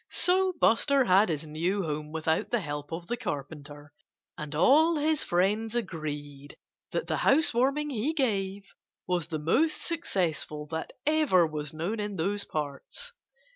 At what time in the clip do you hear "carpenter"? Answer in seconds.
3.17-3.93